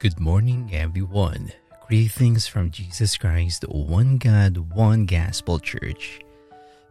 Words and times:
Good 0.00 0.18
morning, 0.18 0.70
everyone. 0.72 1.52
Greetings 1.86 2.46
from 2.46 2.70
Jesus 2.70 3.18
Christ, 3.18 3.68
one 3.68 4.16
God, 4.16 4.72
one 4.72 5.04
Gospel 5.04 5.58
Church. 5.58 6.20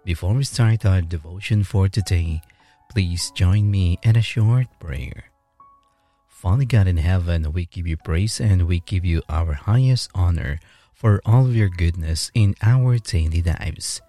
Before 0.06 0.36
we 0.36 0.44
start 0.44 0.86
our 0.86 1.02
devotion 1.02 1.64
for 1.64 1.90
today, 1.90 2.44
please 2.88 3.32
join 3.32 3.72
me 3.72 3.98
in 4.04 4.16
a 4.16 4.22
short 4.22 4.68
prayer. 4.80 5.34
Father 6.28 6.66
God 6.66 6.86
in 6.86 6.98
heaven, 6.98 7.52
we 7.52 7.66
give 7.66 7.88
you 7.88 7.98
praise 7.98 8.40
and 8.40 8.68
we 8.68 8.82
give 8.82 9.04
you 9.04 9.24
our 9.28 9.54
highest 9.54 10.12
honor 10.14 10.60
for 10.94 11.20
all 11.26 11.48
of 11.48 11.56
your 11.56 11.70
goodness 11.70 12.30
in 12.36 12.54
our 12.62 13.00
daily 13.00 13.42
lives. 13.42 14.02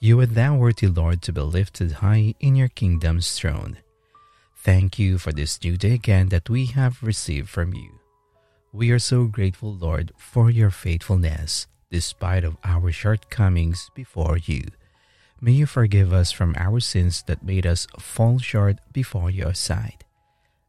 You 0.00 0.20
are 0.20 0.26
thou 0.26 0.56
worthy, 0.56 0.88
Lord, 0.88 1.22
to 1.22 1.32
be 1.32 1.40
lifted 1.40 2.04
high 2.04 2.34
in 2.40 2.56
your 2.56 2.68
kingdom's 2.68 3.38
throne. 3.38 3.78
Thank 4.54 4.98
you 4.98 5.16
for 5.16 5.32
this 5.32 5.64
new 5.64 5.78
day 5.78 5.94
again 5.94 6.28
that 6.28 6.50
we 6.50 6.66
have 6.66 7.02
received 7.02 7.48
from 7.48 7.72
you. 7.72 8.03
We 8.74 8.90
are 8.90 8.98
so 8.98 9.26
grateful, 9.26 9.72
Lord, 9.72 10.10
for 10.18 10.50
your 10.50 10.72
faithfulness, 10.72 11.68
despite 11.92 12.42
of 12.42 12.56
our 12.64 12.90
shortcomings 12.90 13.88
before 13.94 14.36
you. 14.36 14.64
May 15.40 15.52
you 15.52 15.64
forgive 15.64 16.12
us 16.12 16.32
from 16.32 16.56
our 16.58 16.80
sins 16.80 17.22
that 17.28 17.44
made 17.44 17.66
us 17.66 17.86
fall 18.00 18.40
short 18.40 18.78
before 18.92 19.30
your 19.30 19.54
sight. 19.54 20.02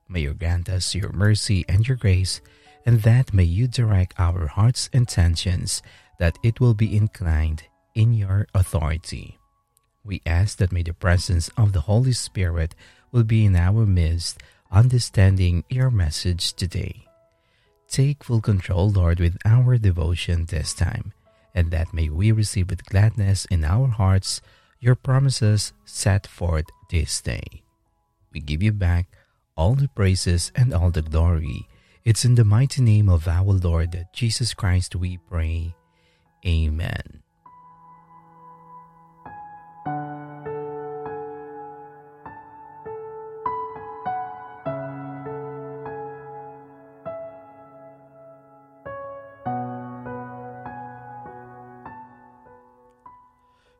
May 0.07 0.19
you 0.19 0.35
grant 0.35 0.69
us 0.69 0.93
your 0.93 1.11
mercy 1.13 1.65
and 1.67 1.87
your 1.87 1.97
grace, 1.97 2.41
and 2.85 3.01
that 3.01 3.33
may 3.33 3.43
you 3.43 3.67
direct 3.67 4.13
our 4.19 4.45
hearts' 4.45 4.87
and 4.93 5.01
intentions, 5.01 5.81
that 6.19 6.37
it 6.43 6.59
will 6.59 6.75
be 6.75 6.95
inclined 6.95 7.63
in 7.95 8.13
your 8.13 8.45
authority. 8.53 9.39
We 10.03 10.21
ask 10.27 10.59
that 10.59 10.71
may 10.71 10.83
the 10.83 10.93
presence 10.93 11.49
of 11.57 11.73
the 11.73 11.81
Holy 11.81 12.13
Spirit 12.13 12.75
will 13.11 13.23
be 13.23 13.45
in 13.45 13.55
our 13.55 13.83
midst, 13.87 14.43
understanding 14.69 15.63
your 15.71 15.89
message 15.89 16.53
today. 16.53 17.04
Take 17.89 18.23
full 18.23 18.41
control, 18.41 18.89
Lord, 18.89 19.19
with 19.19 19.37
our 19.45 19.77
devotion 19.77 20.45
this 20.45 20.73
time, 20.73 21.13
and 21.53 21.71
that 21.71 21.93
may 21.93 22.09
we 22.09 22.31
receive 22.31 22.69
with 22.69 22.85
gladness 22.85 23.45
in 23.45 23.63
our 23.63 23.87
hearts 23.87 24.41
your 24.79 24.95
promises 24.95 25.73
set 25.85 26.27
forth 26.27 26.65
this 26.91 27.21
day. 27.21 27.63
We 28.33 28.39
give 28.41 28.61
you 28.61 28.71
back 28.71 29.07
all 29.55 29.75
the 29.75 29.87
praises 29.87 30.51
and 30.55 30.73
all 30.73 30.91
the 30.91 31.01
glory. 31.01 31.67
It's 32.03 32.25
in 32.25 32.35
the 32.35 32.43
mighty 32.43 32.81
name 32.81 33.09
of 33.09 33.27
our 33.27 33.53
Lord 33.53 34.05
Jesus 34.13 34.53
Christ 34.53 34.95
we 34.95 35.17
pray. 35.17 35.73
Amen. 36.45 37.24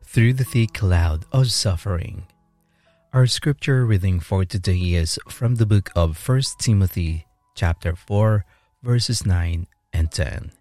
Through 0.06 0.34
the 0.34 0.44
thick 0.44 0.74
cloud 0.74 1.26
of 1.32 1.52
suffering. 1.52 2.26
Our 3.14 3.28
scripture 3.28 3.86
reading 3.86 4.20
for 4.20 4.46
today 4.46 4.94
is 4.94 5.20
from 5.28 5.56
the 5.56 5.66
book 5.66 5.90
of 5.96 6.18
1 6.18 6.42
Timothy 6.60 7.26
chapter 7.56 7.96
4 7.96 8.46
verses 8.84 9.26
9 9.26 9.68
and 9.94 10.12
10 10.12 10.52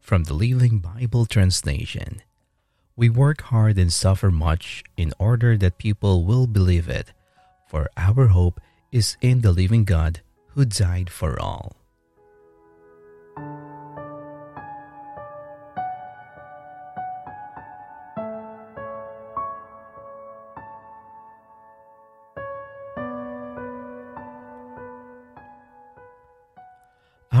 from 0.00 0.24
the 0.24 0.34
Living 0.34 0.78
Bible 0.78 1.26
translation. 1.26 2.22
We 2.96 3.10
work 3.10 3.42
hard 3.42 3.76
and 3.78 3.92
suffer 3.92 4.30
much 4.30 4.82
in 4.96 5.12
order 5.18 5.56
that 5.58 5.78
people 5.78 6.24
will 6.24 6.46
believe 6.46 6.88
it, 6.88 7.12
for 7.68 7.90
our 7.96 8.28
hope 8.28 8.60
is 8.90 9.16
in 9.20 9.42
the 9.42 9.52
living 9.52 9.84
God 9.84 10.20
who 10.54 10.64
died 10.64 11.10
for 11.10 11.38
all. 11.38 11.76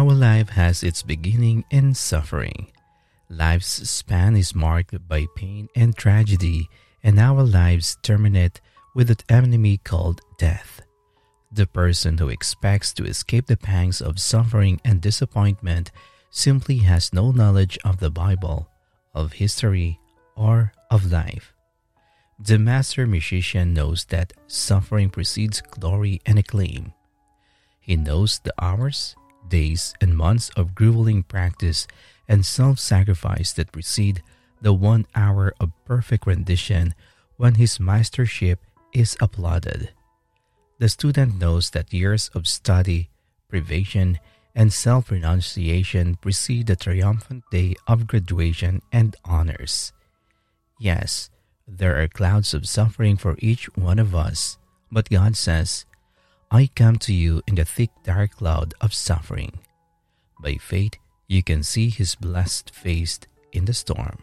Our 0.06 0.14
life 0.14 0.50
has 0.50 0.84
its 0.84 1.02
beginning 1.02 1.64
in 1.68 1.92
suffering. 1.92 2.70
Life's 3.28 3.90
span 3.90 4.36
is 4.36 4.54
marked 4.54 4.94
by 5.08 5.26
pain 5.34 5.68
and 5.74 5.96
tragedy, 5.96 6.68
and 7.02 7.18
our 7.18 7.42
lives 7.42 7.98
terminate 8.04 8.60
with 8.94 9.10
an 9.10 9.16
enemy 9.28 9.78
called 9.78 10.20
death. 10.38 10.80
The 11.50 11.66
person 11.66 12.18
who 12.18 12.28
expects 12.28 12.92
to 12.92 13.04
escape 13.04 13.46
the 13.46 13.56
pangs 13.56 14.00
of 14.00 14.20
suffering 14.20 14.80
and 14.84 15.00
disappointment 15.00 15.90
simply 16.30 16.78
has 16.86 17.12
no 17.12 17.32
knowledge 17.32 17.76
of 17.84 17.98
the 17.98 18.10
Bible, 18.10 18.70
of 19.12 19.42
history, 19.42 19.98
or 20.36 20.72
of 20.88 21.10
life. 21.10 21.52
The 22.38 22.60
master 22.60 23.08
musician 23.08 23.74
knows 23.74 24.04
that 24.10 24.34
suffering 24.46 25.10
precedes 25.10 25.60
glory 25.60 26.20
and 26.24 26.38
acclaim. 26.38 26.92
He 27.80 27.96
knows 27.96 28.38
the 28.38 28.54
hours 28.62 29.16
days, 29.48 29.94
and 30.00 30.16
months 30.16 30.50
of 30.56 30.74
grueling 30.74 31.22
practice 31.22 31.86
and 32.28 32.44
self 32.44 32.78
sacrifice 32.78 33.52
that 33.52 33.72
precede 33.72 34.22
the 34.60 34.72
one 34.72 35.06
hour 35.14 35.54
of 35.60 35.72
perfect 35.84 36.26
rendition 36.26 36.94
when 37.36 37.54
his 37.54 37.78
mastership 37.78 38.60
is 38.92 39.16
applauded. 39.20 39.90
The 40.78 40.88
student 40.88 41.38
knows 41.38 41.70
that 41.70 41.92
years 41.92 42.28
of 42.34 42.48
study, 42.48 43.08
privation, 43.48 44.18
and 44.54 44.72
self 44.72 45.10
renunciation 45.10 46.16
precede 46.16 46.66
the 46.66 46.76
triumphant 46.76 47.44
day 47.50 47.74
of 47.86 48.06
graduation 48.06 48.82
and 48.92 49.14
honors. 49.24 49.92
Yes, 50.78 51.30
there 51.68 52.00
are 52.00 52.08
clouds 52.08 52.54
of 52.54 52.68
suffering 52.68 53.16
for 53.16 53.36
each 53.38 53.66
one 53.76 53.98
of 53.98 54.14
us, 54.14 54.58
but 54.90 55.10
God 55.10 55.36
says, 55.36 55.84
I 56.50 56.70
come 56.74 56.96
to 57.00 57.12
you 57.12 57.42
in 57.46 57.56
the 57.56 57.64
thick 57.64 57.90
dark 58.04 58.36
cloud 58.36 58.74
of 58.80 58.94
suffering. 58.94 59.58
By 60.40 60.56
faith, 60.56 60.94
you 61.26 61.42
can 61.42 61.62
see 61.62 61.90
His 61.90 62.14
blessed 62.14 62.74
face 62.74 63.18
in 63.52 63.64
the 63.64 63.74
storm. 63.74 64.22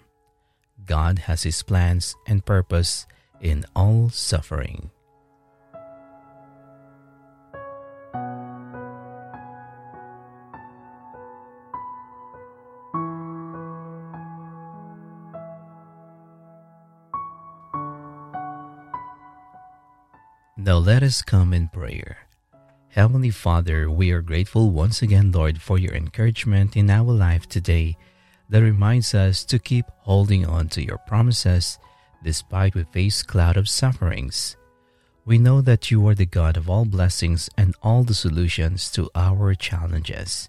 God 0.85 1.19
has 1.19 1.43
His 1.43 1.61
plans 1.63 2.15
and 2.25 2.45
purpose 2.45 3.05
in 3.41 3.65
all 3.75 4.09
suffering. 4.09 4.89
Now 20.63 20.77
let 20.77 21.03
us 21.03 21.21
come 21.21 21.53
in 21.53 21.67
prayer. 21.67 22.19
Heavenly 22.87 23.31
Father, 23.31 23.91
we 23.91 24.11
are 24.11 24.21
grateful 24.21 24.71
once 24.71 25.01
again, 25.01 25.29
Lord, 25.29 25.61
for 25.61 25.77
your 25.77 25.93
encouragement 25.93 26.77
in 26.77 26.89
our 26.89 27.11
life 27.11 27.49
today 27.49 27.97
that 28.47 28.61
reminds 28.61 29.13
us 29.13 29.43
to 29.43 29.59
keep 29.59 29.83
holding 29.97 30.45
on 30.45 30.69
to 30.69 30.81
your 30.81 30.99
promises 30.99 31.77
despite 32.23 32.75
we 32.75 32.85
face 32.85 33.23
cloud 33.23 33.57
of 33.57 33.67
sufferings. 33.67 34.55
We 35.25 35.37
know 35.37 35.59
that 35.59 35.91
you 35.91 36.07
are 36.07 36.15
the 36.15 36.25
God 36.25 36.55
of 36.55 36.69
all 36.69 36.85
blessings 36.85 37.49
and 37.57 37.75
all 37.83 38.05
the 38.05 38.13
solutions 38.13 38.89
to 38.91 39.09
our 39.15 39.55
challenges. 39.55 40.47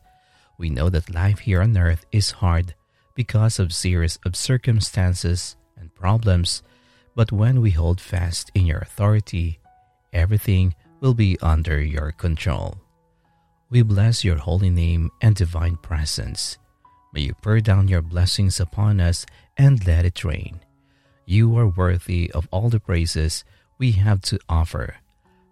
We 0.58 0.70
know 0.70 0.90
that 0.90 1.12
life 1.12 1.40
here 1.40 1.60
on 1.60 1.76
earth 1.76 2.06
is 2.12 2.38
hard 2.38 2.76
because 3.16 3.58
of 3.58 3.74
series 3.74 4.20
of 4.24 4.36
circumstances 4.36 5.56
and 5.76 5.92
problems, 5.92 6.62
but 7.16 7.32
when 7.32 7.60
we 7.60 7.72
hold 7.72 8.00
fast 8.00 8.52
in 8.54 8.64
your 8.64 8.78
authority, 8.78 9.58
everything 10.14 10.74
will 11.00 11.14
be 11.14 11.36
under 11.42 11.82
your 11.82 12.12
control. 12.12 12.78
We 13.68 13.82
bless 13.82 14.24
your 14.24 14.36
holy 14.36 14.70
name 14.70 15.10
and 15.20 15.34
divine 15.34 15.76
presence. 15.76 16.58
May 17.12 17.22
you 17.22 17.34
pour 17.34 17.60
down 17.60 17.88
your 17.88 18.02
blessings 18.02 18.60
upon 18.60 19.00
us 19.00 19.26
and 19.56 19.86
let 19.86 20.04
it 20.04 20.24
rain. 20.24 20.60
You 21.26 21.56
are 21.58 21.68
worthy 21.68 22.30
of 22.32 22.48
all 22.50 22.70
the 22.70 22.80
praises 22.80 23.44
we 23.78 23.92
have 23.92 24.20
to 24.22 24.38
offer. 24.48 24.96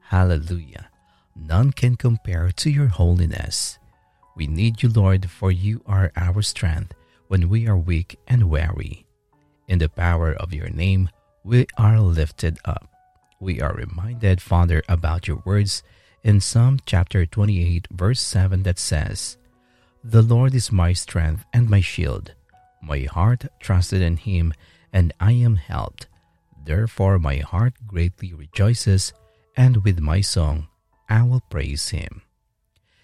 Hallelujah. 0.00 0.88
None 1.34 1.72
can 1.72 1.96
compare 1.96 2.50
to 2.52 2.70
your 2.70 2.88
holiness. 2.88 3.78
We 4.36 4.46
need 4.46 4.82
you, 4.82 4.88
Lord, 4.88 5.30
for 5.30 5.50
you 5.50 5.82
are 5.86 6.12
our 6.16 6.42
strength 6.42 6.92
when 7.28 7.48
we 7.48 7.66
are 7.66 7.76
weak 7.76 8.18
and 8.28 8.50
weary. 8.50 9.06
In 9.68 9.78
the 9.78 9.88
power 9.88 10.32
of 10.32 10.52
your 10.52 10.68
name, 10.68 11.08
we 11.44 11.66
are 11.78 12.00
lifted 12.00 12.58
up 12.64 12.91
we 13.42 13.60
are 13.60 13.74
reminded, 13.74 14.40
Father, 14.40 14.82
about 14.88 15.26
your 15.26 15.42
words 15.44 15.82
in 16.22 16.40
Psalm 16.40 16.78
chapter 16.86 17.26
28, 17.26 17.88
verse 17.90 18.20
7 18.20 18.62
that 18.62 18.78
says, 18.78 19.36
The 20.04 20.22
Lord 20.22 20.54
is 20.54 20.70
my 20.70 20.92
strength 20.92 21.44
and 21.52 21.68
my 21.68 21.80
shield. 21.80 22.34
My 22.80 23.00
heart 23.00 23.46
trusted 23.58 24.00
in 24.00 24.16
him, 24.16 24.54
and 24.92 25.12
I 25.18 25.32
am 25.32 25.56
helped. 25.56 26.06
Therefore 26.64 27.18
my 27.18 27.38
heart 27.38 27.74
greatly 27.84 28.32
rejoices, 28.32 29.12
and 29.56 29.82
with 29.82 29.98
my 29.98 30.20
song 30.20 30.68
I 31.08 31.24
will 31.24 31.42
praise 31.50 31.88
him. 31.88 32.22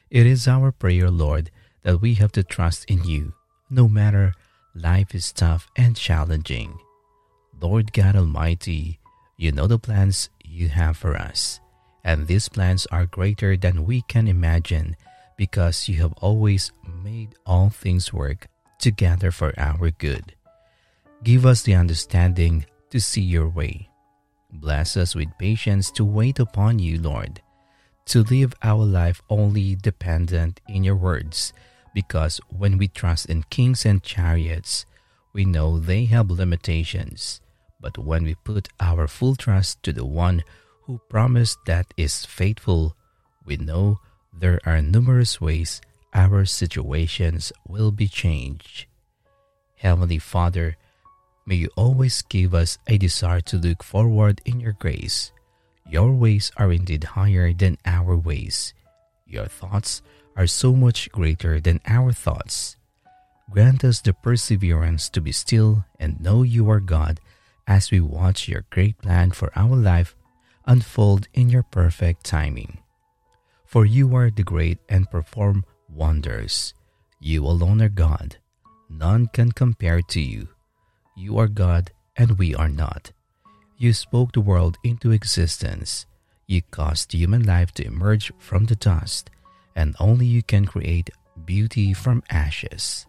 It 0.09 0.25
is 0.25 0.47
our 0.47 0.71
prayer, 0.71 1.11
Lord, 1.11 1.51
that 1.83 2.01
we 2.01 2.15
have 2.15 2.33
to 2.33 2.45
trust 2.45 2.85
in 2.89 3.03
you, 3.03 3.35
no 3.69 3.89
matter 3.89 4.35
life 4.73 5.17
is 5.17 5.33
tough 5.33 5.69
and 5.75 5.97
challenging. 5.97 6.79
Lord 7.61 7.93
God 7.93 8.15
Almighty, 8.15 9.01
you 9.39 9.53
know 9.53 9.69
the 9.69 9.79
plans 9.79 10.29
you 10.45 10.69
have 10.69 10.97
for 10.97 11.17
us, 11.17 11.61
and 12.03 12.27
these 12.27 12.49
plans 12.49 12.87
are 12.91 13.07
greater 13.07 13.57
than 13.57 13.87
we 13.87 14.03
can 14.03 14.27
imagine 14.27 14.97
because 15.37 15.89
you 15.89 16.03
have 16.03 16.13
always 16.15 16.73
made 17.05 17.37
all 17.47 17.71
things 17.71 18.13
work 18.13 18.49
together 18.79 19.31
for 19.31 19.55
our 19.57 19.91
good. 19.93 20.35
Give 21.23 21.47
us 21.47 21.63
the 21.63 21.75
understanding 21.75 22.67
to 22.91 23.01
see 23.01 23.23
your 23.23 23.49
way. 23.49 23.89
Bless 24.51 24.97
us 24.97 25.15
with 25.15 25.39
patience 25.39 25.91
to 25.93 26.05
wait 26.05 26.41
upon 26.41 26.81
you, 26.81 27.01
Lord, 27.01 27.41
to 28.07 28.25
live 28.25 28.55
our 28.63 28.85
life 28.85 29.23
only 29.31 29.77
dependent 29.77 30.61
in 30.69 30.83
your 30.83 30.97
words, 30.97 31.53
because 31.95 32.41
when 32.49 32.77
we 32.77 32.89
trust 32.89 33.27
in 33.27 33.45
kings 33.51 33.87
and 33.87 34.03
chariots, 34.03 34.87
we 35.33 35.45
know 35.45 35.79
they 35.79 36.07
have 36.07 36.31
limitations. 36.31 37.41
But 37.81 37.99
when 37.99 38.25
we 38.25 38.35
put 38.35 38.69
our 38.81 39.07
full 39.07 39.37
trust 39.37 39.83
to 39.85 39.93
the 39.93 40.05
one 40.05 40.43
who 40.83 41.01
promised 41.09 41.59
that 41.67 41.95
is 41.97 42.25
faithful, 42.25 42.97
we 43.45 43.57
know 43.57 44.01
there 44.33 44.61
are 44.67 44.83
numerous 44.83 45.41
ways 45.41 45.81
our 46.13 46.45
situations 46.45 47.53
will 47.67 47.93
be 47.93 48.09
changed. 48.09 48.87
Heavenly 49.77 50.19
Father, 50.19 50.77
may 51.47 51.55
you 51.55 51.71
always 51.77 52.23
give 52.23 52.55
us 52.55 52.79
a 52.87 52.99
desire 52.99 53.41
to 53.43 53.57
look 53.57 53.85
forward 53.85 54.41
in 54.45 54.59
your 54.59 54.73
grace. 54.73 55.31
Your 55.87 56.13
ways 56.13 56.51
are 56.57 56.73
indeed 56.73 57.05
higher 57.15 57.53
than 57.53 57.79
our 57.87 58.17
ways. 58.17 58.75
Your 59.27 59.47
thoughts 59.47 60.03
are 60.37 60.47
so 60.47 60.75
much 60.75 61.11
greater 61.13 61.61
than 61.61 61.81
our 61.87 62.13
thoughts. 62.13 62.77
Grant 63.51 63.85
us 63.85 64.01
the 64.01 64.13
perseverance 64.13 65.09
to 65.11 65.21
be 65.21 65.33
still 65.33 65.85
and 65.99 66.21
know 66.21 66.43
you 66.43 66.69
are 66.71 66.81
God 66.81 67.21
as 67.69 67.93
we 67.93 68.01
watch 68.01 68.49
your 68.49 68.65
great 68.71 68.99
plan 68.99 69.31
for 69.31 69.53
our 69.55 69.77
life 69.77 70.17
unfold 70.67 71.29
in 71.35 71.51
your 71.51 71.63
perfect 71.63 72.25
timing. 72.25 72.79
For 73.67 73.85
you 73.85 74.17
are 74.17 74.31
the 74.31 74.43
great 74.43 74.79
and 74.89 75.11
perform 75.11 75.65
wonders. 75.89 76.73
You 77.21 77.45
alone 77.45 77.83
are 77.83 77.91
God. 77.91 78.37
None 78.89 79.27
can 79.29 79.53
compare 79.53 80.01
to 80.01 80.21
you. 80.21 80.49
You 81.15 81.39
are 81.39 81.49
God 81.49 81.93
and 82.17 82.39
we 82.39 82.55
are 82.55 82.69
not. 82.69 83.13
You 83.77 83.93
spoke 83.93 84.33
the 84.33 84.41
world 84.41 84.79
into 84.83 85.13
existence. 85.13 86.07
You 86.47 86.63
caused 86.63 87.13
human 87.13 87.45
life 87.45 87.73
to 87.75 87.87
emerge 87.87 88.33
from 88.39 88.65
the 88.65 88.77
dust, 88.77 89.31
and 89.77 89.95
only 90.01 90.27
you 90.27 90.43
can 90.43 90.65
create 90.65 91.11
beauty 91.45 91.93
from 91.93 92.23
ashes. 92.31 93.07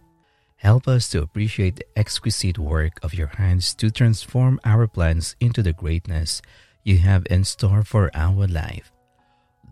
Help 0.59 0.89
us 0.89 1.07
to 1.07 1.21
appreciate 1.21 1.77
the 1.77 1.97
exquisite 1.97 2.59
work 2.59 2.99
of 3.01 3.13
your 3.13 3.31
hands 3.39 3.73
to 3.75 3.89
transform 3.89 4.59
our 4.65 4.87
plans 4.87 5.37
into 5.39 5.63
the 5.63 5.71
greatness 5.71 6.41
you 6.83 6.97
have 6.97 7.25
in 7.29 7.45
store 7.45 7.81
for 7.81 8.11
our 8.13 8.45
life. 8.45 8.91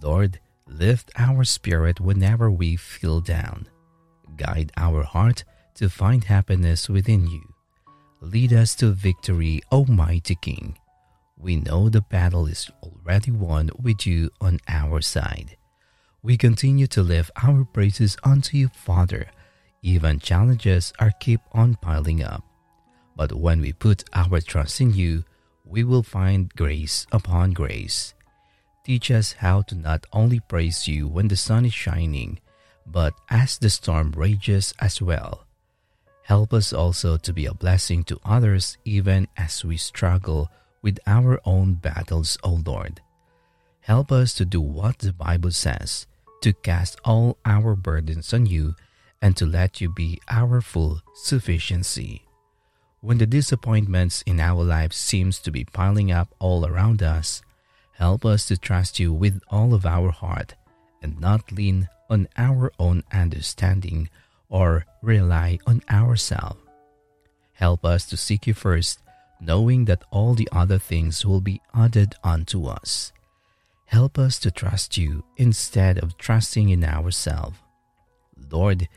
Lord, 0.01 0.39
lift 0.66 1.12
our 1.18 1.44
spirit 1.44 2.00
whenever 2.00 2.50
we 2.50 2.78
feel 2.78 3.19
down. 3.19 3.68
Guide 4.38 4.72
our 4.78 5.04
heart 5.04 5.44
to 5.75 5.89
find 5.89 6.24
happiness 6.24 6.88
within 6.88 7.28
you. 7.28 7.44
Lead 8.22 8.54
us 8.54 8.74
to 8.75 8.92
victory, 8.92 9.62
Almighty 9.69 10.36
King. 10.36 10.78
We 11.38 11.57
know 11.57 11.90
the 11.90 12.00
battle 12.00 12.48
is 12.48 12.72
already 12.81 13.31
won 13.31 13.72
with 13.78 14.07
you 14.07 14.31
on 14.40 14.60
our 14.69 15.01
side. 15.01 15.57
We 16.24 16.38
continue 16.38 16.88
to 16.88 17.04
lift 17.04 17.31
our 17.44 17.66
praises 17.66 18.16
unto 18.24 18.56
you, 18.56 18.69
Father 18.69 19.28
even 19.82 20.20
challenges 20.20 20.94
are 21.00 21.12
keep 21.20 21.42
on 21.54 21.76
piling 21.76 22.24
up. 22.24 22.44
But 23.16 23.34
when 23.34 23.62
we 23.62 23.74
put 23.74 24.04
our 24.14 24.42
trust 24.42 24.82
in 24.82 24.94
you, 24.94 25.24
we 25.66 25.84
will 25.84 26.04
find 26.04 26.54
grace 26.56 27.06
upon 27.12 27.52
grace. 27.52 28.14
Teach 28.84 29.12
us 29.12 29.34
how 29.34 29.64
to 29.64 29.76
not 29.76 30.06
only 30.14 30.40
praise 30.40 30.88
you 30.88 31.08
when 31.08 31.28
the 31.28 31.36
sun 31.36 31.66
is 31.66 31.74
shining, 31.74 32.40
but 32.86 33.14
as 33.30 33.58
the 33.58 33.70
storm 33.70 34.12
rages 34.16 34.74
as 34.80 35.02
well. 35.02 35.46
Help 36.24 36.54
us 36.54 36.74
also 36.74 37.18
to 37.18 37.34
be 37.34 37.46
a 37.46 37.54
blessing 37.54 38.04
to 38.04 38.20
others 38.24 38.78
even 38.86 39.28
as 39.38 39.64
we 39.64 39.78
struggle 39.78 40.50
with 40.82 41.00
our 41.08 41.40
own 41.46 41.74
battles, 41.74 42.38
O 42.44 42.62
Lord. 42.66 43.02
Help 43.82 44.12
us 44.12 44.34
to 44.36 44.46
do 44.46 44.62
what 44.62 45.00
the 45.00 45.14
Bible 45.14 45.52
says, 45.52 46.08
to 46.42 46.54
cast 46.54 47.00
all 47.04 47.38
our 47.46 47.76
burdens 47.76 48.34
on 48.34 48.46
you 48.46 48.76
and 49.22 49.36
to 49.38 49.46
let 49.46 49.81
you 49.81 49.90
be 49.90 50.19
our 50.30 50.62
full 50.62 51.02
sufficiency. 51.16 52.24
When 53.02 53.18
the 53.18 53.28
disappointments 53.28 54.22
in 54.24 54.40
our 54.40 54.64
lives 54.64 54.98
seems 54.98 55.40
to 55.40 55.52
be 55.52 55.66
piling 55.66 56.12
up 56.12 56.34
all 56.40 56.66
around 56.66 57.04
us, 57.04 57.42
help 57.94 58.25
us 58.25 58.48
to 58.48 58.58
trust 58.58 59.00
you 59.00 59.14
with 59.14 59.40
all 59.50 59.74
of 59.74 59.86
our 59.86 60.12
heart 60.12 60.56
and 61.02 61.19
not 61.19 61.52
lean 61.52 61.90
on 62.10 62.28
our 62.38 62.72
own 62.80 63.04
understanding 63.12 64.10
or 64.50 64.86
rely 65.02 65.60
on 65.68 65.81
ourselves. 65.90 66.60
Help 67.54 67.84
us 67.84 68.06
to 68.06 68.18
seek 68.18 68.48
you 68.48 68.54
first, 68.54 69.00
knowing 69.40 69.86
that 69.86 70.04
all 70.12 70.34
the 70.34 70.50
other 70.52 70.78
things 70.78 71.25
will 71.25 71.42
be 71.42 71.62
added 71.74 72.16
unto 72.24 72.66
us. 72.66 73.12
Help 73.86 74.19
us 74.19 74.38
to 74.40 74.52
trust 74.52 74.98
you 74.98 75.24
instead 75.38 75.98
of 76.00 76.18
trusting 76.18 76.69
in 76.69 76.84
ourselves. 76.84 77.58
Lord, 78.52 78.88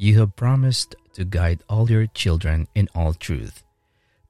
you 0.00 0.18
have 0.18 0.34
promised 0.34 0.96
to 1.12 1.26
guide 1.26 1.62
all 1.68 1.90
your 1.90 2.06
children 2.06 2.66
in 2.74 2.88
all 2.94 3.12
truth. 3.12 3.62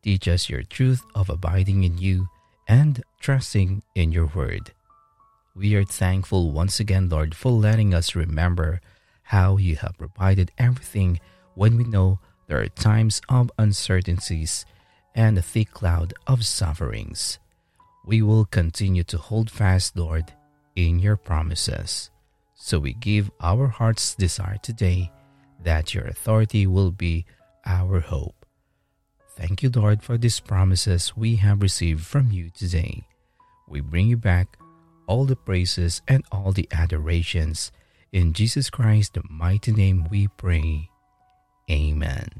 Teach 0.03 0.27
us 0.27 0.49
your 0.49 0.65
truth 0.65 1.05
of 1.15 1.31
abiding 1.31 1.85
in 1.85 1.97
you 1.97 2.29
and 2.67 3.05
trusting 3.21 3.81
in 3.95 4.11
your 4.11 4.27
word. 4.27 4.73
We 5.55 5.77
are 5.77 5.85
thankful 5.85 6.51
once 6.51 6.81
again, 6.81 7.09
Lord, 7.09 7.37
for 7.37 7.53
letting 7.53 7.95
us 7.95 8.17
remember 8.17 8.81
how 9.23 9.59
you 9.59 9.77
have 9.77 9.97
provided 9.97 10.51
everything 10.59 11.21
when 11.55 11.77
we 11.77 11.85
know 11.85 12.19
there 12.49 12.61
are 12.61 12.67
times 12.67 13.21
of 13.29 13.53
uncertainties 13.57 14.67
and 15.15 15.39
a 15.39 15.43
thick 15.43 15.71
cloud 15.71 16.13
of 16.27 16.45
sufferings. 16.45 17.39
We 18.05 18.23
will 18.23 18.45
continue 18.45 19.05
to 19.05 19.19
hold 19.19 19.53
fast, 19.53 19.97
Lord, 19.97 20.33
in 20.75 20.99
your 20.99 21.17
promises. 21.17 22.11
So 22.57 22.81
we 22.81 22.93
give 22.93 23.31
our 23.41 23.69
heart's 23.69 24.17
desire 24.17 24.59
today 24.61 25.13
that 25.63 25.95
your 25.95 26.05
authority 26.05 26.67
will 26.67 26.91
be 26.91 27.25
our 27.67 28.01
hope. 28.01 28.47
Thank 29.37 29.63
you, 29.63 29.71
Lord, 29.71 30.03
for 30.03 30.19
these 30.19 30.41
promises 30.41 31.17
we 31.17 31.37
have 31.37 31.63
received 31.63 32.05
from 32.05 32.31
you 32.31 32.51
today. 32.51 33.05
We 33.69 33.81
bring 33.81 34.09
you 34.09 34.17
back 34.17 34.59
all 35.07 35.25
the 35.25 35.37
praises 35.37 36.03
and 36.07 36.25
all 36.31 36.53
the 36.53 36.69
adorations. 36.73 37.73
In 38.13 38.33
Jesus 38.33 38.71
Christ's 38.71 39.19
mighty 39.29 39.73
name 39.73 40.09
we 40.11 40.29
pray. 40.29 40.91
Amen. 41.71 42.40